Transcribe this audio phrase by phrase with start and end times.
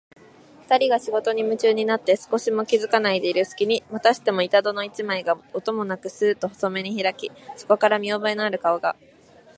[0.63, 8.95] ふたりが仕事にむちゅうになって少しも気づかないでいるすきに、またしても板戸の一枚が、音もなくスーッと細めにひらき、そこから見おぼえのある顔が、